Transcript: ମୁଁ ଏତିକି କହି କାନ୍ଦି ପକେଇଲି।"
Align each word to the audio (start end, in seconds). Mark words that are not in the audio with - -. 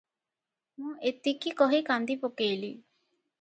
ମୁଁ 0.85 0.93
ଏତିକି 1.09 1.53
କହି 1.59 1.83
କାନ୍ଦି 1.91 2.17
ପକେଇଲି।" 2.25 2.73